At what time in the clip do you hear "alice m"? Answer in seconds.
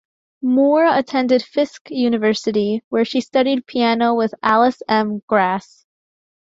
4.41-5.21